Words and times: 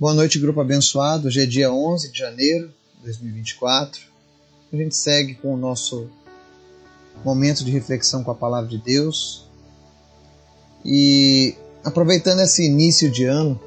Boa 0.00 0.14
noite, 0.14 0.38
grupo 0.38 0.62
abençoado. 0.62 1.28
Hoje 1.28 1.42
é 1.42 1.44
dia 1.44 1.70
11 1.70 2.10
de 2.10 2.18
janeiro 2.20 2.68
de 2.96 3.02
2024. 3.04 4.00
A 4.72 4.76
gente 4.76 4.96
segue 4.96 5.34
com 5.34 5.52
o 5.52 5.58
nosso 5.58 6.08
momento 7.22 7.62
de 7.62 7.70
reflexão 7.70 8.24
com 8.24 8.30
a 8.30 8.34
palavra 8.34 8.66
de 8.66 8.78
Deus. 8.78 9.44
E 10.82 11.54
aproveitando 11.84 12.40
esse 12.40 12.64
início 12.64 13.10
de 13.10 13.26
ano, 13.26 13.60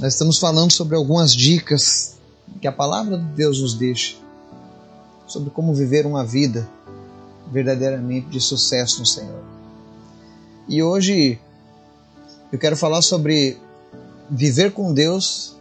nós 0.00 0.14
estamos 0.14 0.38
falando 0.38 0.72
sobre 0.72 0.96
algumas 0.96 1.34
dicas 1.34 2.16
que 2.58 2.66
a 2.66 2.72
palavra 2.72 3.18
de 3.18 3.26
Deus 3.34 3.60
nos 3.60 3.74
deixa 3.74 4.16
sobre 5.26 5.50
como 5.50 5.74
viver 5.74 6.06
uma 6.06 6.24
vida 6.24 6.66
verdadeiramente 7.52 8.30
de 8.30 8.40
sucesso 8.40 9.00
no 9.00 9.06
Senhor. 9.06 9.44
E 10.66 10.82
hoje 10.82 11.38
eu 12.50 12.58
quero 12.58 12.78
falar 12.78 13.02
sobre 13.02 13.58
viver 14.30 14.72
com 14.72 14.94
Deus 14.94 15.56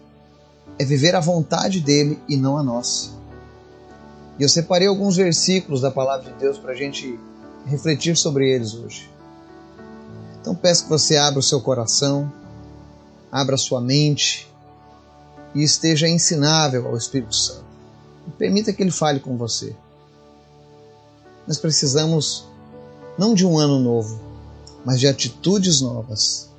é 0.78 0.86
viver 0.86 1.16
a 1.16 1.20
vontade 1.20 1.80
dele 1.80 2.20
e 2.30 2.38
não 2.38 2.58
a 2.58 2.64
nossa. 2.64 3.10
E 4.38 4.44
eu 4.44 4.50
separei 4.50 4.88
alguns 4.88 5.18
versículos 5.18 5.82
da 5.82 5.92
palavra 5.92 6.32
de 6.32 6.40
Deus 6.40 6.58
para 6.58 6.72
a 6.72 6.76
gente 6.76 7.20
refletir 7.66 8.16
sobre 8.16 8.50
eles 8.50 8.74
hoje. 8.74 9.10
Então 10.40 10.56
peço 10.56 10.84
que 10.84 10.90
você 10.90 11.18
abra 11.18 11.40
o 11.40 11.44
seu 11.44 11.60
coração, 11.60 12.32
abra 13.32 13.56
a 13.56 13.58
sua 13.58 13.82
mente 13.82 14.48
e 15.54 15.64
esteja 15.64 16.08
ensinável 16.08 16.88
ao 16.88 16.96
Espírito 16.96 17.36
Santo. 17.36 17.66
E 18.28 18.32
permita 18.32 18.72
que 18.72 18.82
ele 18.82 18.92
fale 18.92 19.20
com 19.20 19.36
você. 19.36 19.76
Nós 21.46 21.58
precisamos 21.58 22.46
não 23.18 23.34
de 23.34 23.46
um 23.46 23.58
ano 23.58 23.80
novo, 23.80 24.22
mas 24.86 25.00
de 25.00 25.08
atitudes 25.08 25.82
novas 25.82 26.50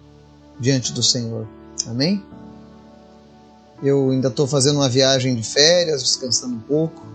diante 0.59 0.93
do 0.93 1.03
Senhor. 1.03 1.49
Amém? 1.89 2.23
Eu 3.83 4.11
ainda 4.11 4.29
estou 4.29 4.47
fazendo 4.47 4.77
uma 4.77 4.89
viagem 4.89 5.35
de 5.35 5.43
férias, 5.43 6.03
descansando 6.03 6.55
um 6.55 6.61
pouco, 6.61 7.07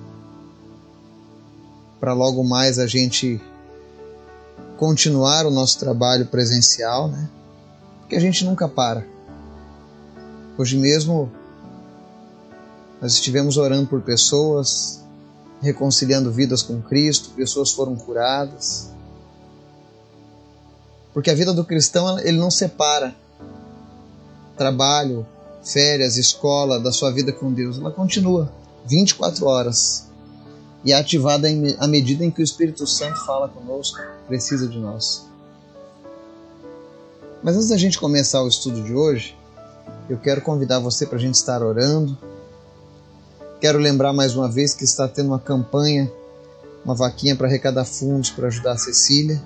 para 2.00 2.14
logo 2.14 2.44
mais 2.44 2.80
a 2.80 2.88
gente 2.88 3.40
continuar 4.78 5.46
o 5.46 5.52
nosso 5.52 5.78
trabalho 5.80 6.26
presencial, 6.26 7.08
né? 7.08 7.30
Porque 8.00 8.16
a 8.16 8.20
gente 8.20 8.44
nunca 8.44 8.68
para. 8.68 9.06
Hoje 10.58 10.78
mesmo 10.78 11.32
nós 13.02 13.14
estivemos 13.14 13.58
orando 13.58 13.88
por 13.88 14.02
pessoas, 14.02 15.02
reconciliando 15.62 16.32
vidas 16.32 16.62
com 16.62 16.82
Cristo, 16.82 17.30
pessoas 17.32 17.72
foram 17.72 17.96
curadas. 17.96 18.90
Porque 21.14 21.30
a 21.30 21.36
vida 21.36 21.54
do 21.54 21.64
cristão 21.64 22.20
ele 22.20 22.38
não 22.38 22.50
separa 22.50 23.16
trabalho, 24.58 25.26
férias, 25.64 26.18
escola 26.18 26.80
da 26.80 26.92
sua 26.92 27.12
vida 27.12 27.32
com 27.32 27.52
Deus. 27.52 27.78
Ela 27.78 27.92
continua 27.92 28.52
24 28.86 29.46
horas 29.46 30.06
e 30.84 30.94
é 30.94 30.96
ativada 30.96 31.48
à 31.80 31.88
medida 31.88 32.24
em 32.24 32.30
que 32.30 32.42
o 32.42 32.44
Espírito 32.44 32.86
Santo 32.86 33.26
fala 33.26 33.50
conosco, 33.50 34.00
precisa 34.28 34.68
de 34.68 34.78
nós. 34.78 35.26
Mas 37.42 37.56
antes 37.56 37.70
da 37.70 37.78
gente 37.78 38.00
começar 38.00 38.42
o 38.44 38.48
estudo 38.48 38.82
de 38.84 38.94
hoje, 38.94 39.36
eu 40.10 40.18
quero 40.18 40.42
convidar 40.42 40.80
você 40.80 41.06
para 41.06 41.18
a 41.18 41.22
gente 41.22 41.36
estar 41.36 41.64
orando. 41.64 42.18
Quero 43.60 43.80
lembrar 43.80 44.14
mais 44.14 44.36
uma 44.36 44.48
vez 44.48 44.76
que 44.76 44.84
está 44.84 45.08
tendo 45.08 45.28
uma 45.28 45.40
campanha, 45.40 46.12
uma 46.84 46.94
vaquinha 46.94 47.36
para 47.36 47.48
arrecadar 47.48 47.86
fundos 47.86 48.30
para 48.30 48.48
ajudar 48.48 48.74
a 48.74 48.78
Cecília. 48.78 49.42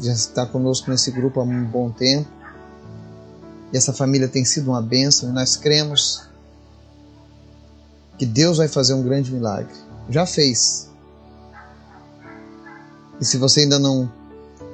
Já 0.00 0.12
está 0.12 0.46
conosco 0.46 0.90
nesse 0.90 1.12
grupo 1.12 1.40
há 1.40 1.44
um 1.44 1.64
bom 1.64 1.90
tempo. 1.90 2.39
E 3.72 3.76
essa 3.76 3.92
família 3.92 4.28
tem 4.28 4.44
sido 4.44 4.70
uma 4.70 4.82
bênção 4.82 5.30
e 5.30 5.32
nós 5.32 5.56
cremos 5.56 6.22
que 8.18 8.26
Deus 8.26 8.58
vai 8.58 8.68
fazer 8.68 8.94
um 8.94 9.02
grande 9.02 9.32
milagre. 9.32 9.74
Já 10.08 10.26
fez. 10.26 10.88
E 13.20 13.24
se 13.24 13.36
você 13.36 13.60
ainda 13.60 13.78
não 13.78 14.10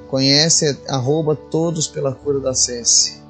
conhece, 0.09 0.65
é 0.65 0.77
arroba 0.89 1.35
todos 1.35 1.87
pela 1.87 2.13
cura 2.13 2.39
da 2.39 2.53
Cesse. 2.53 3.21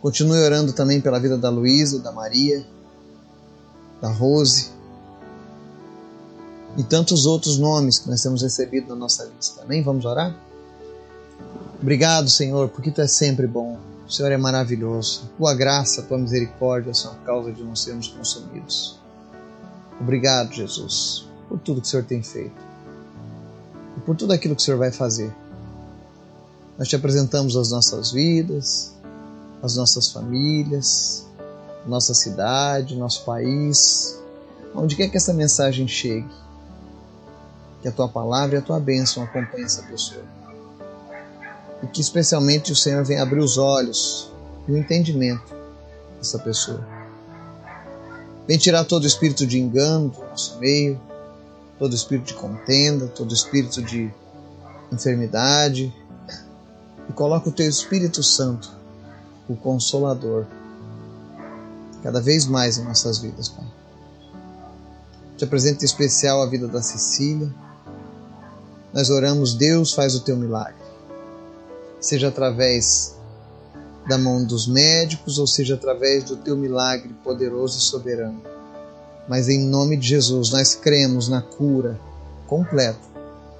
Continue 0.00 0.38
orando 0.38 0.72
também 0.72 1.00
pela 1.00 1.20
vida 1.20 1.38
da 1.38 1.48
Luísa, 1.48 2.00
da 2.00 2.10
Maria, 2.10 2.66
da 4.00 4.10
Rose 4.10 4.70
e 6.76 6.82
tantos 6.82 7.26
outros 7.26 7.58
nomes 7.58 7.98
que 7.98 8.08
nós 8.08 8.20
temos 8.20 8.42
recebido 8.42 8.88
na 8.88 8.96
nossa 8.96 9.24
lista. 9.36 9.62
Amém? 9.62 9.82
Vamos 9.82 10.04
orar? 10.04 10.34
Obrigado, 11.80 12.28
Senhor, 12.28 12.68
porque 12.68 12.90
Tu 12.90 13.00
é 13.00 13.06
sempre 13.06 13.46
bom. 13.46 13.78
O 14.12 14.14
Senhor 14.14 14.30
é 14.30 14.36
maravilhoso. 14.36 15.30
Tua 15.38 15.54
graça, 15.54 16.02
tua 16.02 16.18
misericórdia 16.18 16.92
são 16.92 17.12
a 17.12 17.14
causa 17.24 17.50
de 17.50 17.64
não 17.64 17.74
sermos 17.74 18.08
consumidos. 18.08 19.00
Obrigado, 19.98 20.52
Jesus, 20.52 21.26
por 21.48 21.58
tudo 21.58 21.80
que 21.80 21.86
o 21.86 21.90
Senhor 21.90 22.04
tem 22.04 22.22
feito 22.22 22.60
e 23.96 24.00
por 24.00 24.14
tudo 24.14 24.34
aquilo 24.34 24.54
que 24.54 24.60
o 24.60 24.64
Senhor 24.66 24.76
vai 24.76 24.92
fazer. 24.92 25.34
Nós 26.78 26.88
te 26.88 26.94
apresentamos 26.94 27.56
as 27.56 27.70
nossas 27.70 28.12
vidas, 28.12 28.92
as 29.62 29.76
nossas 29.76 30.12
famílias, 30.12 31.26
nossa 31.86 32.12
cidade, 32.12 32.94
nosso 32.94 33.24
país, 33.24 34.20
onde 34.74 34.94
quer 34.94 35.08
que 35.08 35.16
essa 35.16 35.32
mensagem 35.32 35.88
chegue. 35.88 36.28
Que 37.80 37.88
a 37.88 37.92
tua 37.92 38.10
palavra 38.10 38.56
e 38.56 38.58
a 38.58 38.62
tua 38.62 38.78
bênção 38.78 39.22
acompanhem 39.22 39.64
essa 39.64 39.82
pessoa 39.84 40.41
e 41.82 41.86
que 41.86 42.00
especialmente 42.00 42.72
o 42.72 42.76
Senhor 42.76 43.04
venha 43.04 43.22
abrir 43.22 43.40
os 43.40 43.58
olhos 43.58 44.30
e 44.68 44.72
o 44.72 44.76
entendimento 44.76 45.54
dessa 46.18 46.38
pessoa. 46.38 46.86
Vem 48.46 48.58
tirar 48.58 48.84
todo 48.84 49.06
espírito 49.06 49.46
de 49.46 49.58
engano 49.58 50.10
do 50.10 50.20
nosso 50.20 50.58
meio, 50.58 51.00
todo 51.78 51.94
espírito 51.94 52.28
de 52.28 52.34
contenda, 52.34 53.06
todo 53.08 53.34
espírito 53.34 53.82
de 53.82 54.12
enfermidade 54.92 55.92
e 57.08 57.12
coloca 57.12 57.48
o 57.48 57.52
teu 57.52 57.68
Espírito 57.68 58.22
Santo, 58.22 58.70
o 59.48 59.56
Consolador, 59.56 60.46
cada 62.02 62.20
vez 62.20 62.46
mais 62.46 62.78
em 62.78 62.84
nossas 62.84 63.18
vidas, 63.18 63.48
Pai. 63.48 63.66
Te 65.36 65.44
apresento 65.44 65.82
em 65.82 65.86
especial 65.86 66.42
a 66.42 66.46
vida 66.46 66.68
da 66.68 66.82
Cecília. 66.82 67.52
Nós 68.92 69.10
oramos, 69.10 69.54
Deus 69.54 69.92
faz 69.92 70.14
o 70.14 70.20
teu 70.20 70.36
milagre 70.36 70.81
seja 72.02 72.28
através 72.28 73.14
da 74.06 74.18
mão 74.18 74.44
dos 74.44 74.66
médicos 74.66 75.38
ou 75.38 75.46
seja 75.46 75.74
através 75.74 76.24
do 76.24 76.36
teu 76.36 76.56
milagre 76.56 77.14
poderoso 77.22 77.78
e 77.78 77.80
soberano. 77.80 78.42
Mas 79.28 79.48
em 79.48 79.64
nome 79.64 79.96
de 79.96 80.08
Jesus, 80.08 80.50
nós 80.50 80.74
cremos 80.74 81.28
na 81.28 81.40
cura 81.40 81.98
completa 82.48 82.98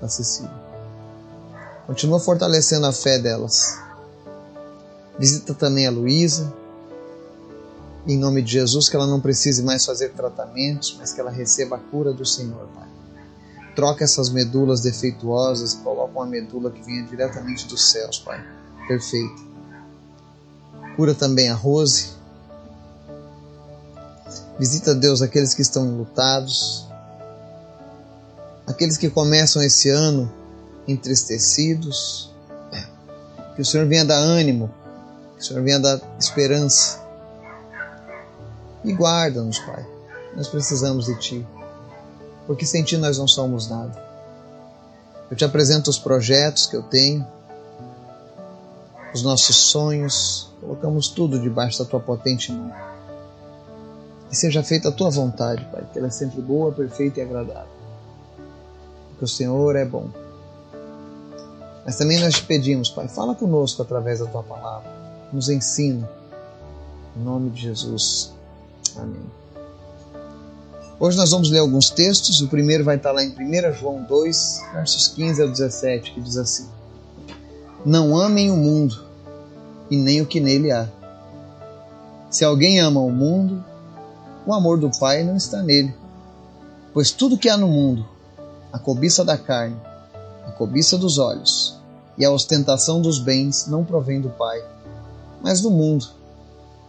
da 0.01 0.09
Cecília. 0.09 0.51
Continua 1.87 2.19
fortalecendo 2.19 2.87
a 2.87 2.93
fé 2.93 3.19
delas. 3.19 3.79
Visita 5.19 5.55
também 5.55 5.87
a 5.87 5.91
Luísa. 5.91 6.53
Em 8.05 8.19
nome 8.19 8.43
de 8.43 8.53
Jesus, 8.53 8.89
que 8.89 8.97
ela 8.97 9.07
não 9.07 9.21
precise 9.21 9.63
mais 9.63 9.87
fazer 9.87 10.11
tratamentos, 10.11 10.97
mas 10.99 11.13
que 11.13 11.21
ela 11.21 11.31
receba 11.31 11.77
a 11.77 11.79
cura 11.79 12.13
do 12.13 12.27
Senhor, 12.27 12.67
Pai. 12.75 12.89
Troca 13.77 14.03
essas 14.03 14.29
medulas 14.29 14.81
defeituosas 14.81 15.75
e 15.75 15.77
coloca 16.13 16.21
uma 16.21 16.27
medula 16.27 16.71
que 16.71 16.83
venha 16.83 17.03
diretamente 17.05 17.67
dos 17.67 17.91
céus, 17.91 18.19
Pai. 18.19 18.45
Perfeito. 18.87 19.43
Cura 20.97 21.15
também 21.15 21.49
a 21.49 21.55
Rose. 21.55 22.11
Visita, 24.59 24.95
Deus, 24.95 25.23
aqueles 25.23 25.55
que 25.55 25.63
estão 25.63 25.87
enlutados, 25.87 26.87
aqueles 28.67 28.97
que 28.97 29.09
começam 29.09 29.63
esse 29.63 29.89
ano 29.89 30.31
entristecidos. 30.87 32.31
Que 33.57 33.61
o 33.61 33.65
Senhor 33.65 33.87
venha 33.87 34.05
dar 34.05 34.17
ânimo, 34.17 34.73
que 35.35 35.43
o 35.43 35.45
Senhor 35.45 35.63
venha 35.63 35.79
dar 35.79 36.01
esperança. 36.19 37.03
E 38.83 38.93
guarda-nos, 38.93 39.59
Pai. 39.59 39.87
Nós 40.35 40.49
precisamos 40.49 41.05
de 41.07 41.19
Ti 41.19 41.47
porque 42.47 42.67
sem 42.67 42.83
ti 42.83 42.97
nós 42.97 43.19
não 43.19 43.29
somos 43.29 43.69
nada. 43.69 44.12
Eu 45.33 45.37
te 45.37 45.47
apresento 45.47 45.89
os 45.89 45.99
projetos 45.99 46.67
que 46.67 46.77
eu 46.77 46.83
tenho, 46.83 47.27
os 49.15 49.23
nossos 49.23 49.57
sonhos, 49.57 50.53
colocamos 50.61 51.09
tudo 51.09 51.41
debaixo 51.41 51.83
da 51.83 51.89
tua 51.89 52.01
potente 52.01 52.53
mão. 52.53 52.71
E 54.31 54.37
seja 54.37 54.63
feita 54.63 54.91
a 54.91 54.93
tua 54.93 55.09
vontade, 55.09 55.67
Pai, 55.73 55.89
que 55.91 55.99
ela 55.99 56.09
é 56.09 56.11
sempre 56.11 56.43
boa, 56.43 56.71
perfeita 56.71 57.21
e 57.21 57.23
agradável. 57.23 57.73
Porque 59.09 59.25
o 59.25 59.29
Senhor 59.29 59.75
é 59.75 59.87
bom. 59.87 60.11
Mas 61.87 61.97
também 61.97 62.21
nós 62.21 62.35
te 62.35 62.45
pedimos, 62.45 62.91
Pai, 62.91 63.09
fala 63.09 63.35
conosco 63.35 63.81
através 63.81 64.19
da 64.19 64.27
tua 64.27 64.43
palavra, 64.43 64.91
nos 65.33 65.49
ensina. 65.49 66.07
Em 67.17 67.21
nome 67.23 67.49
de 67.49 67.63
Jesus. 67.63 68.35
Amém. 68.99 69.42
Hoje 71.03 71.17
nós 71.17 71.33
vamos 71.33 71.51
ler 71.51 71.59
alguns 71.59 71.91
textos. 71.91 72.41
O 72.43 72.47
primeiro 72.47 72.85
vai 72.85 72.95
estar 72.95 73.11
lá 73.11 73.25
em 73.25 73.31
1 73.31 73.73
João 73.73 74.05
2, 74.05 74.61
versos 74.73 75.09
15 75.09 75.43
ao 75.43 75.49
17, 75.49 76.13
que 76.13 76.21
diz 76.21 76.37
assim: 76.37 76.69
Não 77.85 78.17
amem 78.17 78.53
o 78.53 78.57
mundo 78.57 79.05
e 79.91 79.97
nem 79.97 80.21
o 80.21 80.27
que 80.27 80.39
nele 80.39 80.71
há. 80.71 80.89
Se 82.31 82.45
alguém 82.45 82.79
ama 82.79 83.01
o 83.01 83.11
mundo, 83.11 83.65
o 84.47 84.55
amor 84.55 84.79
do 84.79 84.97
Pai 84.97 85.25
não 85.25 85.37
está 85.37 85.61
nele. 85.61 85.93
Pois 86.95 87.11
tudo 87.11 87.37
que 87.37 87.49
há 87.49 87.57
no 87.57 87.67
mundo, 87.67 88.07
a 88.73 88.79
cobiça 88.79 89.25
da 89.25 89.37
carne, 89.37 89.77
a 90.47 90.53
cobiça 90.53 90.97
dos 90.97 91.19
olhos 91.19 91.81
e 92.17 92.25
a 92.25 92.31
ostentação 92.31 93.03
dos 93.03 93.19
bens 93.19 93.67
não 93.67 93.85
provém 93.85 94.21
do 94.21 94.31
Pai, 94.31 94.65
mas 95.43 95.61
do 95.61 95.69
mundo. 95.69 96.07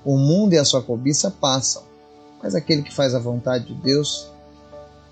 O 0.06 0.20
mundo 0.20 0.54
e 0.54 0.60
a 0.60 0.66
sua 0.66 0.84
cobiça 0.84 1.32
passam, 1.32 1.82
mas 2.44 2.54
aquele 2.54 2.84
que 2.84 2.94
faz 2.94 3.16
a 3.16 3.20
vontade 3.20 3.68
de 3.68 3.74
Deus 3.76 4.28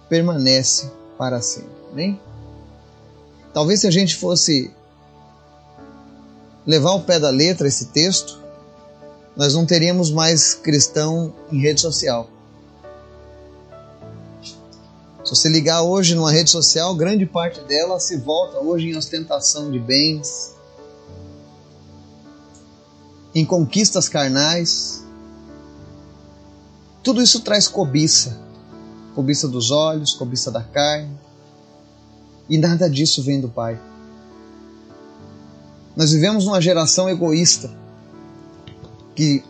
permanece 0.09 0.91
para 1.17 1.41
sempre. 1.41 1.71
Amém? 1.89 2.19
Talvez 3.53 3.79
se 3.79 3.87
a 3.87 3.91
gente 3.91 4.17
fosse 4.17 4.69
levar 6.67 6.91
ao 6.91 7.01
pé 7.01 7.19
da 7.19 7.29
letra 7.29 7.69
esse 7.69 7.85
texto, 7.87 8.37
nós 9.35 9.53
não 9.53 9.65
teríamos 9.65 10.11
mais 10.11 10.53
cristão 10.53 11.33
em 11.49 11.61
rede 11.61 11.79
social. 11.79 12.29
Se 15.23 15.29
você 15.29 15.47
ligar 15.47 15.81
hoje 15.83 16.13
numa 16.13 16.31
rede 16.31 16.49
social, 16.49 16.93
grande 16.93 17.25
parte 17.25 17.61
dela 17.61 17.99
se 17.99 18.17
volta 18.17 18.59
hoje 18.59 18.89
em 18.89 18.97
ostentação 18.97 19.71
de 19.71 19.79
bens, 19.79 20.53
em 23.33 23.45
conquistas 23.45 24.09
carnais. 24.09 25.05
Tudo 27.03 27.21
isso 27.21 27.41
traz 27.41 27.67
cobiça. 27.67 28.37
Cobiça 29.15 29.47
dos 29.47 29.71
olhos, 29.71 30.13
cobiça 30.13 30.51
da 30.51 30.63
carne. 30.63 31.17
E 32.49 32.57
nada 32.57 32.89
disso 32.89 33.23
vem 33.23 33.41
do 33.41 33.49
Pai. 33.49 33.79
Nós 35.95 36.11
vivemos 36.11 36.45
numa 36.45 36.61
geração 36.61 37.09
egoísta 37.09 37.69
que 39.15 39.43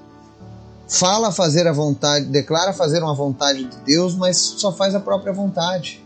fala 0.88 1.32
fazer 1.32 1.68
a 1.68 1.72
vontade, 1.72 2.26
declara 2.26 2.74
fazer 2.74 3.02
uma 3.02 3.14
vontade 3.14 3.64
de 3.64 3.78
Deus, 3.78 4.16
mas 4.16 4.38
só 4.38 4.74
faz 4.74 4.94
a 4.96 5.00
própria 5.00 5.32
vontade. 5.32 6.04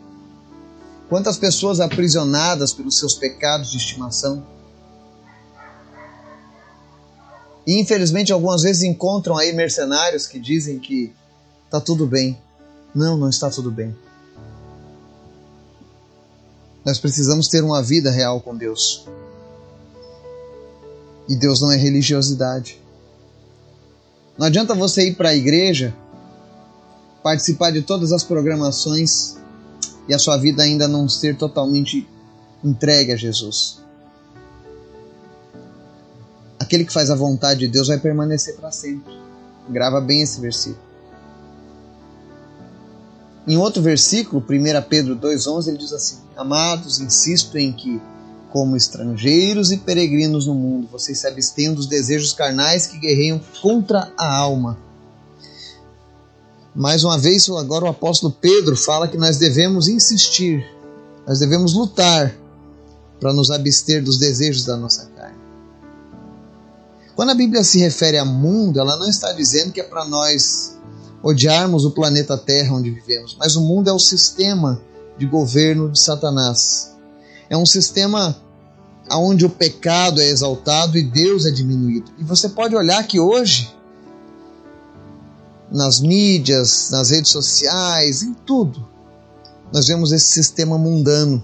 Quantas 1.10 1.38
pessoas 1.38 1.80
aprisionadas 1.80 2.74
pelos 2.74 2.98
seus 2.98 3.14
pecados 3.14 3.72
de 3.72 3.78
estimação. 3.78 4.46
E 7.66 7.80
infelizmente 7.80 8.32
algumas 8.32 8.62
vezes 8.62 8.84
encontram 8.84 9.38
aí 9.38 9.54
mercenários 9.54 10.28
que 10.28 10.40
dizem 10.40 10.78
que 10.78 11.14
está 11.76 11.82
tudo 11.82 12.08
bem. 12.08 12.38
Não, 12.94 13.18
não 13.18 13.30
está 13.30 13.50
tudo 13.50 13.70
bem. 13.70 13.94
Nós 16.86 17.00
precisamos 17.00 17.48
ter 17.48 17.64
uma 17.64 17.82
vida 17.82 18.10
real 18.10 18.40
com 18.40 18.56
Deus. 18.56 19.06
E 21.28 21.36
Deus 21.36 21.60
não 21.60 21.72
é 21.72 21.76
religiosidade. 21.76 22.80
Não 24.38 24.48
adianta 24.48 24.74
você 24.74 25.10
ir 25.10 25.16
para 25.16 25.30
a 25.30 25.36
igreja, 25.36 25.94
participar 27.24 27.72
de 27.72 27.82
todas 27.82 28.12
as 28.12 28.24
programações 28.24 29.36
e 30.08 30.14
a 30.14 30.20
sua 30.20 30.38
vida 30.38 30.64
ainda 30.64 30.88
não 30.88 31.10
ser 31.10 31.36
totalmente 31.36 32.08
entregue 32.64 33.12
a 33.12 33.18
Jesus. 33.18 33.80
Aquele 36.60 36.86
que 36.86 36.94
faz 36.94 37.10
a 37.10 37.16
vontade 37.16 37.62
de 37.62 37.68
Deus 37.68 37.88
vai 37.88 37.98
permanecer 37.98 38.56
para 38.56 38.72
sempre. 38.72 39.14
Grava 39.70 40.00
bem 40.00 40.22
esse 40.22 40.40
versículo. 40.40 40.85
Em 43.48 43.58
outro 43.58 43.82
versículo, 43.82 44.42
1 44.42 44.90
Pedro 44.90 45.16
2,11, 45.16 45.68
ele 45.68 45.78
diz 45.78 45.94
assim: 45.94 46.18
Amados, 46.36 47.00
insisto 47.00 47.58
em 47.58 47.72
que 47.72 48.02
como 48.52 48.78
estrangeiros 48.78 49.72
e 49.72 49.78
peregrinos 49.78 50.48
no 50.48 50.56
mundo, 50.56 50.88
vocês 50.90 51.20
se 51.20 51.28
abstenham 51.28 51.74
dos 51.74 51.88
desejos 51.88 52.32
carnais 52.32 52.88
que 52.88 52.98
guerreiam 52.98 53.42
contra 53.62 54.14
a 54.18 54.34
alma. 54.34 54.78
Mais 56.74 57.04
uma 57.04 57.18
vez, 57.18 57.50
agora 57.50 57.86
o 57.86 57.90
apóstolo 57.90 58.34
Pedro 58.34 58.76
fala 58.78 59.08
que 59.08 59.18
nós 59.18 59.38
devemos 59.38 59.88
insistir, 59.88 60.66
nós 61.28 61.40
devemos 61.40 61.74
lutar 61.74 62.34
para 63.20 63.34
nos 63.34 63.52
abster 63.52 64.04
dos 64.04 64.18
desejos 64.18 64.66
da 64.66 64.76
nossa 64.76 65.06
carne. 65.16 65.38
Quando 67.16 67.32
a 67.32 67.36
Bíblia 67.36 67.64
se 67.64 67.80
refere 67.80 68.18
a 68.18 68.26
mundo, 68.26 68.80
ela 68.80 68.98
não 68.98 69.10
está 69.10 69.32
dizendo 69.32 69.72
que 69.72 69.80
é 69.80 69.84
para 69.84 70.06
nós 70.06 70.75
odiarmos 71.26 71.86
o 71.86 71.92
planeta 71.92 72.38
Terra 72.38 72.76
onde 72.76 72.92
vivemos, 72.92 73.36
mas 73.40 73.56
o 73.56 73.62
mundo 73.62 73.90
é 73.90 73.94
o 73.94 73.98
sistema 73.98 74.80
de 75.18 75.26
governo 75.26 75.90
de 75.90 76.00
Satanás. 76.00 76.96
É 77.50 77.58
um 77.58 77.66
sistema 77.66 78.40
onde 79.12 79.44
o 79.44 79.50
pecado 79.50 80.22
é 80.22 80.26
exaltado 80.26 81.00
e 81.00 81.04
Deus 81.04 81.48
é 81.48 81.52
diminuído. 81.52 82.12
E 82.20 82.24
você 82.24 82.48
pode 82.48 82.76
olhar 82.76 83.08
que 83.08 83.20
hoje, 83.20 83.76
nas 85.72 86.00
mídias, 86.00 86.92
nas 86.92 87.10
redes 87.10 87.32
sociais, 87.32 88.22
em 88.22 88.36
tudo, 88.46 88.88
nós 89.74 89.88
vemos 89.88 90.12
esse 90.12 90.28
sistema 90.28 90.78
mundano 90.78 91.44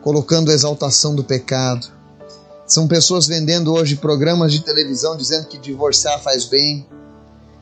colocando 0.00 0.50
a 0.50 0.54
exaltação 0.54 1.14
do 1.14 1.22
pecado. 1.22 1.88
São 2.66 2.88
pessoas 2.88 3.26
vendendo 3.26 3.70
hoje 3.74 3.96
programas 3.96 4.50
de 4.50 4.60
televisão 4.60 5.14
dizendo 5.14 5.46
que 5.46 5.58
divorciar 5.58 6.18
faz 6.22 6.46
bem, 6.46 6.86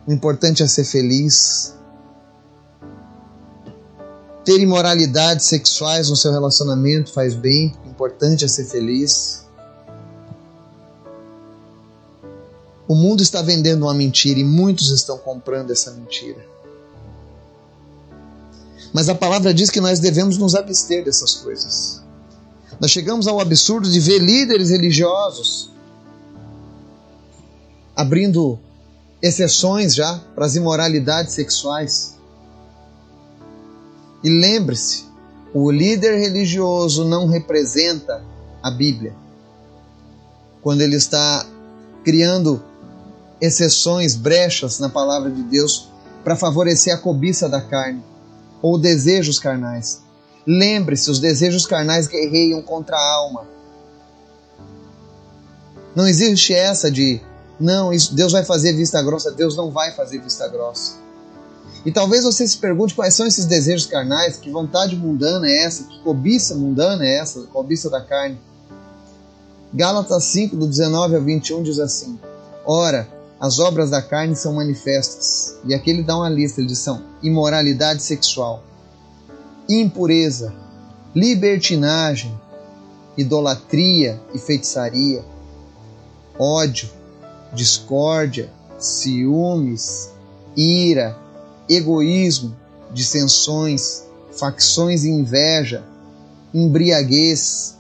o 0.07 0.13
importante 0.13 0.63
é 0.63 0.67
ser 0.67 0.85
feliz. 0.85 1.75
Ter 4.45 4.59
imoralidades 4.59 5.47
sexuais 5.47 6.09
no 6.09 6.17
seu 6.17 6.33
relacionamento 6.33 7.13
faz 7.13 7.35
bem, 7.35 7.75
importante 7.87 8.45
é 8.45 8.49
ser 8.49 8.65
feliz. 8.65 9.45
O 12.89 12.95
mundo 12.95 13.23
está 13.23 13.41
vendendo 13.43 13.83
uma 13.83 13.95
mentira 13.95 14.41
e 14.41 14.45
muitos 14.45 14.91
estão 14.91 15.17
comprando 15.19 15.71
essa 15.71 15.93
mentira. 15.93 16.45
Mas 18.93 19.09
a 19.09 19.15
palavra 19.15 19.55
diz 19.55 19.71
que 19.71 19.81
nós 19.81 20.01
devemos 20.01 20.37
nos 20.37 20.55
abster 20.55 21.05
dessas 21.05 21.35
coisas. 21.37 22.03
Nós 22.81 22.91
chegamos 22.91 23.29
ao 23.29 23.39
absurdo 23.39 23.89
de 23.89 24.01
ver 24.01 24.19
líderes 24.19 24.71
religiosos 24.71 25.71
abrindo 27.95 28.59
exceções 29.23 29.95
já 29.95 30.19
para 30.35 30.47
as 30.47 30.57
imoralidades 30.57 31.35
sexuais. 31.35 32.17
E 34.23 34.29
lembre-se, 34.29 35.05
o 35.53 35.71
líder 35.71 36.19
religioso 36.19 37.05
não 37.05 37.27
representa 37.27 38.23
a 38.63 38.71
Bíblia. 38.71 39.15
Quando 40.63 40.83
ele 40.83 40.97
está 40.97 41.47
criando 42.05 42.63
exceções, 43.41 44.15
brechas 44.15 44.79
na 44.79 44.89
palavra 44.89 45.31
de 45.31 45.43
Deus 45.43 45.89
para 46.23 46.37
favorecer 46.37 46.95
a 46.95 46.99
cobiça 46.99 47.49
da 47.49 47.61
carne 47.61 48.03
ou 48.61 48.79
desejos 48.79 49.39
carnais. 49.39 50.03
Lembre-se, 50.47 51.11
os 51.11 51.19
desejos 51.19 51.67
carnais 51.67 52.07
guerreiam 52.07 52.63
contra 52.63 52.97
a 52.97 53.15
alma. 53.15 53.47
Não 55.95 56.07
existe 56.07 56.55
essa 56.55 56.91
de 56.91 57.21
não, 57.61 57.93
isso, 57.93 58.15
Deus 58.15 58.33
vai 58.33 58.43
fazer 58.43 58.73
vista 58.73 59.03
grossa, 59.03 59.31
Deus 59.31 59.55
não 59.55 59.71
vai 59.71 59.93
fazer 59.93 60.19
vista 60.19 60.49
grossa. 60.49 60.95
E 61.85 61.93
talvez 61.93 62.25
você 62.25 62.47
se 62.49 62.57
pergunte 62.57 62.95
quais 62.95 63.15
são 63.15 63.27
esses 63.27 63.45
desejos 63.45 63.87
carnais, 63.87 64.37
que 64.37 64.51
vontade 64.51 64.97
mundana 64.97 65.47
é 65.47 65.65
essa, 65.65 65.85
que 65.85 65.99
cobiça 66.01 66.55
mundana 66.55 67.05
é 67.05 67.19
essa, 67.19 67.41
cobiça 67.53 67.91
da 67.91 68.01
carne. 68.01 68.39
Gálatas 69.73 70.25
5, 70.25 70.57
do 70.57 70.67
19 70.67 71.17
ao 71.17 71.23
21 71.23 71.63
diz 71.63 71.79
assim: 71.79 72.19
Ora, 72.65 73.09
as 73.39 73.59
obras 73.59 73.91
da 73.91 74.03
carne 74.03 74.35
são 74.35 74.55
manifestas. 74.55 75.57
E 75.65 75.75
aqui 75.75 75.91
ele 75.91 76.03
dá 76.03 76.17
uma 76.17 76.29
lista, 76.29 76.61
ele 76.61 76.69
diz 76.69 76.79
são 76.79 77.03
imoralidade 77.23 78.03
sexual, 78.03 78.63
impureza, 79.69 80.53
libertinagem, 81.15 82.39
idolatria 83.17 84.21
e 84.35 84.39
feitiçaria, 84.39 85.25
ódio, 86.39 86.91
discórdia, 87.53 88.51
ciúmes, 88.79 90.11
ira, 90.57 91.17
egoísmo, 91.69 92.57
dissensões, 92.93 94.05
facções 94.33 95.05
e 95.05 95.09
inveja, 95.09 95.85
embriaguez, 96.53 97.77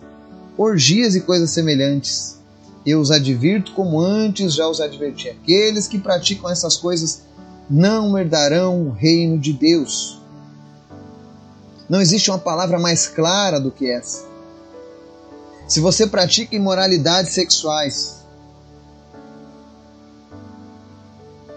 orgias 0.57 1.15
e 1.15 1.21
coisas 1.21 1.51
semelhantes. 1.51 2.39
Eu 2.85 3.01
os 3.01 3.11
advirto 3.11 3.73
como 3.73 4.01
antes 4.01 4.55
já 4.55 4.69
os 4.69 4.81
adverti. 4.81 5.29
Aqueles 5.29 5.87
que 5.87 5.99
praticam 5.99 6.51
essas 6.51 6.77
coisas 6.77 7.23
não 7.69 8.19
herdarão 8.19 8.89
o 8.89 8.91
reino 8.91 9.39
de 9.39 9.53
Deus. 9.53 10.21
Não 11.89 12.01
existe 12.01 12.31
uma 12.31 12.39
palavra 12.39 12.79
mais 12.79 13.07
clara 13.07 13.61
do 13.61 13.71
que 13.71 13.91
essa. 13.91 14.25
Se 15.69 15.81
você 15.81 16.07
pratica 16.07 16.57
imoralidades 16.57 17.33
sexuais, 17.33 18.20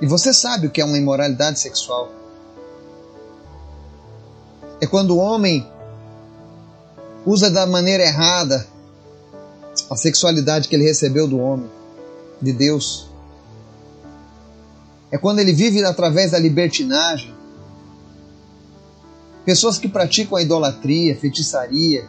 e 0.04 0.06
você 0.06 0.34
sabe 0.34 0.68
o 0.68 0.70
que 0.70 0.82
é 0.82 0.86
uma 0.86 0.98
imoralidade 0.98 1.62
sexual, 1.62 2.12
é 4.82 4.86
quando 4.86 5.12
o 5.12 5.18
homem 5.18 5.66
usa 7.26 7.50
da 7.50 7.66
maneira 7.66 8.04
errada 8.04 8.68
a 9.90 9.96
sexualidade 9.96 10.68
que 10.68 10.76
ele 10.76 10.84
recebeu 10.84 11.26
do 11.26 11.40
homem, 11.40 11.72
de 12.42 12.52
Deus. 12.52 13.10
É 15.10 15.18
quando 15.18 15.40
ele 15.40 15.54
vive 15.54 15.82
através 15.86 16.32
da 16.32 16.38
libertinagem. 16.38 17.34
Pessoas 19.46 19.78
que 19.78 19.88
praticam 19.88 20.38
a 20.38 20.42
idolatria, 20.42 21.16
feitiçaria. 21.16 22.06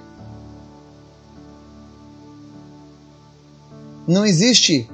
Não 4.05 4.27
existe 4.27 4.91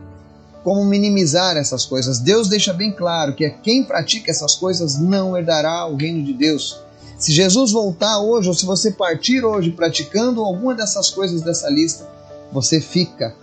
como 0.63 0.85
minimizar 0.85 1.57
essas 1.57 1.85
coisas. 1.87 2.19
Deus 2.19 2.49
deixa 2.49 2.73
bem 2.73 2.93
claro 2.93 3.35
que 3.35 3.49
quem 3.49 3.85
pratica 3.85 4.31
essas 4.31 4.55
coisas 4.55 4.99
não 4.99 5.37
herdará 5.37 5.87
o 5.87 5.97
reino 5.97 6.25
de 6.25 6.33
Deus. 6.33 6.81
Se 7.19 7.33
Jesus 7.33 7.73
voltar 7.73 8.19
hoje, 8.21 8.49
ou 8.49 8.55
se 8.55 8.65
você 8.65 8.91
partir 8.91 9.45
hoje 9.45 9.71
praticando 9.71 10.43
alguma 10.43 10.75
dessas 10.75 11.11
coisas 11.11 11.43
dessa 11.43 11.69
lista, 11.69 12.09
você 12.53 12.81
fica. 12.81 13.35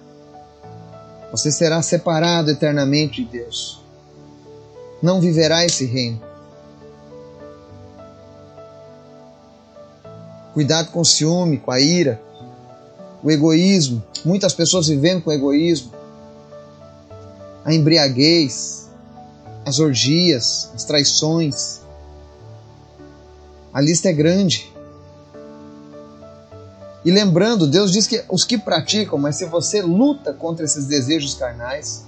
Você 1.31 1.51
será 1.51 1.81
separado 1.81 2.49
eternamente 2.49 3.23
de 3.23 3.31
Deus. 3.31 3.81
Não 5.01 5.21
viverá 5.21 5.65
esse 5.65 5.85
reino. 5.85 6.21
Cuidado 10.53 10.91
com 10.91 11.01
o 11.01 11.05
ciúme, 11.05 11.57
com 11.59 11.69
a 11.69 11.79
ira, 11.79 12.19
o 13.23 13.29
egoísmo. 13.29 14.03
Muitas 14.25 14.53
pessoas 14.53 14.87
vivendo 14.87 15.21
com 15.21 15.31
egoísmo 15.31 15.96
a 17.67 17.73
embriaguez, 17.73 18.87
as 19.65 19.77
orgias, 19.77 20.71
as 20.73 20.85
traições. 20.85 21.81
A 23.73 23.81
lista 23.81 24.07
é 24.07 24.13
grande. 24.13 24.73
E 27.03 27.11
lembrando, 27.11 27.67
Deus 27.67 27.91
diz 27.91 28.07
que 28.07 28.23
os 28.29 28.45
que 28.45 28.57
praticam, 28.57 29.19
mas 29.19 29.35
se 29.35 29.45
você 29.47 29.81
luta 29.81 30.31
contra 30.31 30.63
esses 30.63 30.85
desejos 30.85 31.33
carnais, 31.33 32.05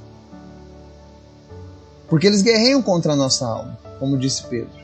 porque 2.08 2.26
eles 2.26 2.42
guerreiam 2.42 2.82
contra 2.82 3.12
a 3.12 3.16
nossa 3.18 3.46
alma, 3.46 3.78
como 4.00 4.18
disse 4.18 4.44
Pedro. 4.44 4.80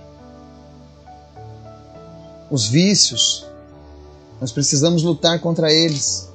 Os 2.52 2.68
vícios, 2.68 3.48
nós 4.42 4.52
precisamos 4.52 5.04
lutar 5.04 5.40
contra 5.40 5.72
eles. 5.72 6.30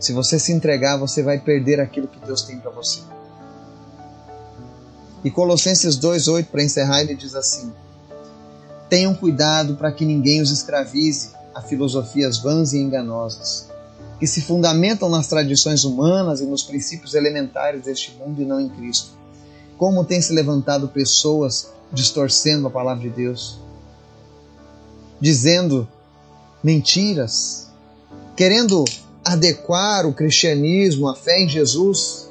Se 0.00 0.14
você 0.14 0.38
se 0.38 0.50
entregar, 0.50 0.96
você 0.96 1.22
vai 1.22 1.38
perder 1.38 1.78
aquilo 1.78 2.08
que 2.08 2.18
Deus 2.24 2.42
tem 2.42 2.58
para 2.58 2.70
você. 2.70 3.00
E 5.22 5.30
Colossenses 5.30 5.98
2:8 5.98 6.46
para 6.46 6.62
encerrar, 6.62 7.02
ele 7.02 7.14
diz 7.14 7.34
assim: 7.34 7.70
Tenham 8.88 9.14
cuidado 9.14 9.76
para 9.76 9.92
que 9.92 10.06
ninguém 10.06 10.40
os 10.40 10.50
escravize 10.50 11.32
a 11.54 11.60
filosofias 11.60 12.38
vãs 12.38 12.72
e 12.72 12.78
enganosas, 12.78 13.68
que 14.18 14.26
se 14.26 14.40
fundamentam 14.40 15.10
nas 15.10 15.28
tradições 15.28 15.84
humanas 15.84 16.40
e 16.40 16.46
nos 16.46 16.62
princípios 16.62 17.14
elementares 17.14 17.82
deste 17.82 18.12
mundo 18.12 18.40
e 18.40 18.46
não 18.46 18.58
em 18.58 18.70
Cristo. 18.70 19.10
Como 19.76 20.04
tem 20.04 20.22
se 20.22 20.32
levantado 20.32 20.88
pessoas 20.88 21.68
distorcendo 21.92 22.66
a 22.66 22.70
palavra 22.70 23.02
de 23.02 23.10
Deus, 23.10 23.58
dizendo 25.20 25.86
mentiras, 26.62 27.68
querendo 28.34 28.84
adequar 29.24 30.06
o 30.06 30.12
cristianismo, 30.12 31.08
a 31.08 31.14
fé 31.14 31.40
em 31.40 31.48
Jesus, 31.48 32.28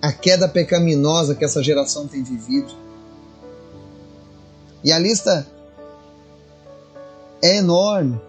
à 0.00 0.12
queda 0.12 0.48
pecaminosa 0.48 1.34
que 1.34 1.44
essa 1.44 1.62
geração 1.62 2.06
tem 2.06 2.22
vivido. 2.22 2.72
E 4.82 4.92
a 4.92 4.98
lista 4.98 5.46
é 7.42 7.56
enorme 7.56 8.20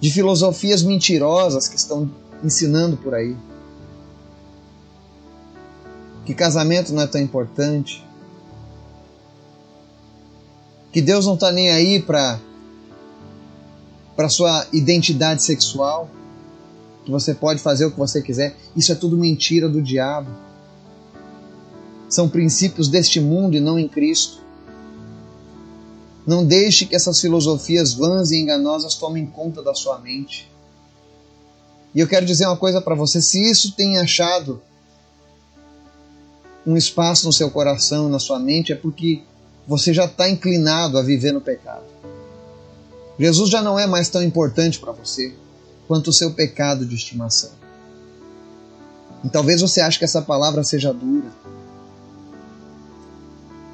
de 0.00 0.10
filosofias 0.10 0.82
mentirosas 0.82 1.68
que 1.68 1.76
estão 1.76 2.10
ensinando 2.42 2.96
por 2.96 3.14
aí. 3.14 3.36
Que 6.24 6.34
casamento 6.34 6.92
não 6.92 7.02
é 7.02 7.06
tão 7.06 7.20
importante. 7.20 8.04
Que 10.92 11.00
Deus 11.00 11.26
não 11.26 11.34
está 11.34 11.52
nem 11.52 11.70
aí 11.70 12.02
para 12.02 12.40
para 14.16 14.28
sua 14.28 14.66
identidade 14.72 15.42
sexual, 15.42 16.10
que 17.04 17.10
você 17.10 17.34
pode 17.34 17.60
fazer 17.60 17.84
o 17.84 17.90
que 17.90 17.98
você 17.98 18.22
quiser. 18.22 18.56
Isso 18.74 18.90
é 18.90 18.94
tudo 18.94 19.16
mentira 19.16 19.68
do 19.68 19.82
diabo. 19.82 20.30
São 22.08 22.28
princípios 22.28 22.88
deste 22.88 23.20
mundo 23.20 23.56
e 23.56 23.60
não 23.60 23.78
em 23.78 23.86
Cristo. 23.86 24.40
Não 26.26 26.44
deixe 26.44 26.86
que 26.86 26.96
essas 26.96 27.20
filosofias 27.20 27.92
vãs 27.92 28.30
e 28.30 28.38
enganosas 28.38 28.94
tomem 28.94 29.26
conta 29.26 29.62
da 29.62 29.74
sua 29.74 29.98
mente. 29.98 30.50
E 31.94 32.00
eu 32.00 32.08
quero 32.08 32.26
dizer 32.26 32.46
uma 32.46 32.56
coisa 32.56 32.80
para 32.80 32.94
você: 32.94 33.22
se 33.22 33.38
isso 33.48 33.72
tem 33.72 33.98
achado 33.98 34.60
um 36.66 36.76
espaço 36.76 37.26
no 37.26 37.32
seu 37.32 37.50
coração, 37.50 38.08
na 38.08 38.18
sua 38.18 38.40
mente, 38.40 38.72
é 38.72 38.76
porque 38.76 39.22
você 39.66 39.94
já 39.94 40.06
está 40.06 40.28
inclinado 40.28 40.98
a 40.98 41.02
viver 41.02 41.32
no 41.32 41.40
pecado. 41.40 41.84
Jesus 43.18 43.50
já 43.50 43.62
não 43.62 43.78
é 43.78 43.86
mais 43.86 44.08
tão 44.08 44.22
importante 44.22 44.78
para 44.78 44.92
você 44.92 45.34
quanto 45.88 46.10
o 46.10 46.12
seu 46.12 46.32
pecado 46.32 46.84
de 46.84 46.94
estimação. 46.94 47.50
E 49.24 49.28
talvez 49.28 49.60
você 49.60 49.80
ache 49.80 49.98
que 49.98 50.04
essa 50.04 50.20
palavra 50.20 50.62
seja 50.62 50.92
dura. 50.92 51.30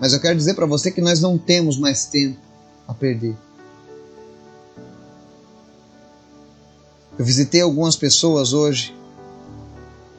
Mas 0.00 0.12
eu 0.12 0.20
quero 0.20 0.36
dizer 0.36 0.54
para 0.54 0.66
você 0.66 0.90
que 0.90 1.00
nós 1.00 1.20
não 1.20 1.36
temos 1.36 1.76
mais 1.76 2.04
tempo 2.06 2.38
a 2.86 2.94
perder. 2.94 3.36
Eu 7.18 7.24
visitei 7.24 7.60
algumas 7.60 7.96
pessoas 7.96 8.52
hoje 8.52 8.96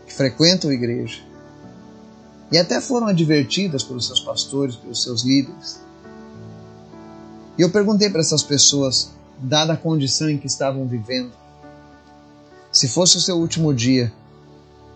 que 0.06 0.14
frequentam 0.14 0.70
a 0.70 0.74
igreja 0.74 1.22
e 2.52 2.58
até 2.58 2.80
foram 2.80 3.08
advertidas 3.08 3.84
pelos 3.84 4.06
seus 4.06 4.20
pastores, 4.20 4.76
pelos 4.76 5.02
seus 5.02 5.24
líderes, 5.24 5.80
e 7.58 7.62
eu 7.62 7.70
perguntei 7.70 8.10
para 8.10 8.22
essas 8.22 8.42
pessoas, 8.42 9.12
dada 9.40 9.74
a 9.74 9.78
condição 9.78 10.30
em 10.30 10.38
que 10.38 10.48
estavam 10.48 10.88
vivendo, 10.88 11.32
se 12.72 12.88
fosse 12.88 13.18
o 13.18 13.22
seu 13.22 13.38
último 13.38 13.74
dia, 13.74 14.12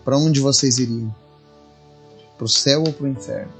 para 0.04 0.18
onde 0.18 0.40
vocês 0.40 0.78
iriam? 0.78 1.14
Para 2.36 2.44
o 2.44 2.48
céu 2.48 2.82
ou 2.84 2.92
para 2.92 3.04
o 3.04 3.08
inferno? 3.08 3.52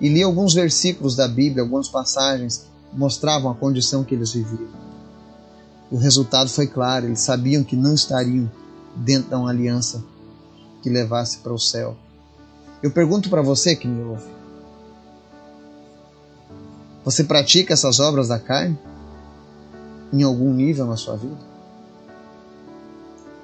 E 0.00 0.08
li 0.08 0.22
alguns 0.22 0.54
versículos 0.54 1.16
da 1.16 1.26
Bíblia, 1.26 1.62
algumas 1.62 1.88
passagens 1.88 2.58
que 2.90 2.96
mostravam 2.98 3.50
a 3.50 3.54
condição 3.54 4.04
que 4.04 4.14
eles 4.14 4.32
viviam. 4.32 4.68
O 5.90 5.96
resultado 5.96 6.48
foi 6.48 6.68
claro, 6.68 7.06
eles 7.06 7.20
sabiam 7.20 7.64
que 7.64 7.74
não 7.74 7.94
estariam 7.94 8.50
dentro 8.94 9.30
de 9.30 9.34
uma 9.34 9.50
aliança 9.50 10.02
que 10.82 10.88
levasse 10.88 11.38
para 11.38 11.52
o 11.52 11.58
céu. 11.58 11.96
Eu 12.82 12.90
pergunto 12.90 13.28
para 13.28 13.42
você 13.42 13.74
que 13.74 13.88
me 13.88 14.02
ouve: 14.04 14.39
você 17.04 17.24
pratica 17.24 17.72
essas 17.72 17.98
obras 17.98 18.28
da 18.28 18.38
carne 18.38 18.78
em 20.12 20.22
algum 20.22 20.52
nível 20.52 20.86
na 20.86 20.96
sua 20.96 21.16
vida? 21.16 21.38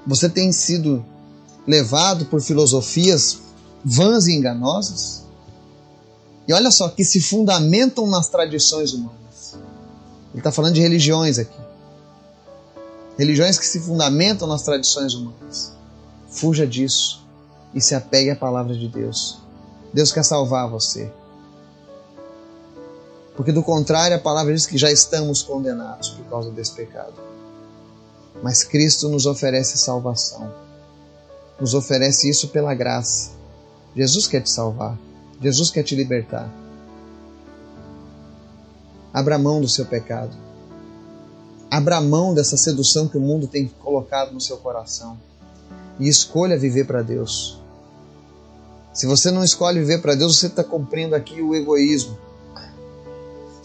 Você 0.07 0.29
tem 0.29 0.53
sido 0.53 1.05
levado 1.67 2.27
por 2.27 2.41
filosofias 2.41 3.39
vãs 3.85 4.27
e 4.27 4.33
enganosas? 4.33 5.25
E 6.47 6.53
olha 6.53 6.71
só, 6.71 6.89
que 6.89 7.05
se 7.05 7.21
fundamentam 7.21 8.07
nas 8.07 8.29
tradições 8.29 8.93
humanas. 8.93 9.57
Ele 10.31 10.39
está 10.39 10.53
falando 10.53 10.75
de 10.75 10.81
religiões 10.81 11.39
aqui. 11.39 11.59
Religiões 13.19 13.59
que 13.59 13.67
se 13.67 13.81
fundamentam 13.81 14.47
nas 14.47 14.63
tradições 14.63 15.15
humanas. 15.15 15.73
Fuja 16.29 16.67
disso 16.67 17.25
e 17.75 17.81
se 17.81 17.95
apegue 17.95 18.31
à 18.31 18.37
palavra 18.37 18.77
de 18.77 18.87
Deus. 18.89 19.39
Deus 19.93 20.13
quer 20.13 20.25
salvar 20.25 20.69
você. 20.69 21.11
Porque 23.37 23.53
do 23.53 23.63
contrário, 23.63 24.17
a 24.17 24.21
palavra 24.21 24.55
diz 24.55 24.67
que 24.67 24.79
já 24.79 24.91
estamos 24.91 25.43
condenados 25.43 26.09
por 26.09 26.25
causa 26.25 26.51
desse 26.51 26.73
pecado. 26.73 27.13
Mas 28.43 28.65
Cristo 28.65 29.09
nos 29.11 29.27
oferece 29.27 29.77
salvação. 29.77 30.51
Nos 31.61 31.75
oferece 31.75 32.29
isso 32.31 32.49
pela 32.49 32.75
graça. 32.75 33.33
Jesus 33.95 34.27
quer 34.27 34.41
te 34.41 34.51
salvar. 34.51 34.99
Jesus 35.41 35.71
quer 35.71 35.83
te 35.83 35.95
libertar. 35.95 36.51
Abra 39.13 39.39
mão 39.39 39.61
do 39.61 39.69
seu 39.69 39.85
pecado. 39.85 40.35
Abra 41.71 42.01
mão 42.01 42.33
dessa 42.33 42.57
sedução 42.57 43.07
que 43.07 43.19
o 43.19 43.21
mundo 43.21 43.47
tem 43.47 43.69
colocado 43.69 44.33
no 44.33 44.41
seu 44.41 44.57
coração. 44.57 45.19
E 45.99 46.09
escolha 46.09 46.59
viver 46.59 46.87
para 46.87 47.03
Deus. 47.03 47.61
Se 48.95 49.07
você 49.07 49.31
não 49.31 49.45
escolhe 49.45 49.81
viver 49.81 50.01
para 50.01 50.15
Deus, 50.15 50.39
você 50.39 50.47
está 50.47 50.65
cumprindo 50.65 51.15
aqui 51.15 51.43
o 51.43 51.55
egoísmo 51.55 52.26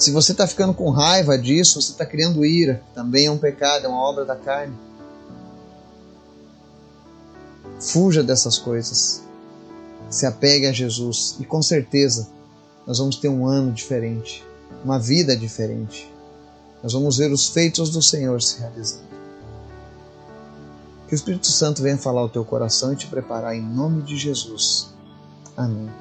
se 0.01 0.10
você 0.10 0.31
está 0.31 0.48
ficando 0.48 0.74
com 0.74 0.89
raiva 0.89 1.38
disso, 1.38 1.79
você 1.79 1.91
está 1.91 2.03
criando 2.03 2.43
ira. 2.43 2.81
Também 2.91 3.27
é 3.27 3.31
um 3.31 3.38
pecado, 3.38 3.86
é 3.86 3.88
uma 3.88 4.01
obra 4.01 4.25
da 4.25 4.36
carne. 4.36 4.75
Fuja 7.79 8.24
dessas 8.24 8.58
coisas. 8.58 9.22
Se 10.10 10.25
apegue 10.25 10.65
a 10.65 10.72
Jesus. 10.72 11.36
E 11.39 11.46
com 11.46 11.62
certeza 11.62 12.27
nós 12.88 12.98
vamos 12.98 13.17
ter 13.17 13.29
um 13.29 13.46
ano 13.46 13.72
diferente, 13.72 14.43
uma 14.84 14.98
vida 14.98 15.38
diferente. 15.38 16.12
Nós 16.81 16.93
vamos 16.93 17.17
ver 17.17 17.31
os 17.31 17.50
feitos 17.50 17.91
do 17.91 18.01
Senhor 18.01 18.41
se 18.41 18.60
realizando. 18.60 19.05
Que 21.08 21.13
o 21.13 21.15
Espírito 21.15 21.46
Santo 21.46 21.84
venha 21.84 21.98
falar 21.98 22.22
ao 22.22 22.29
teu 22.29 22.43
coração 22.43 22.91
e 22.91 22.96
te 22.96 23.05
preparar 23.05 23.55
em 23.55 23.62
nome 23.62 24.01
de 24.01 24.17
Jesus. 24.17 24.89
Amém. 25.55 25.91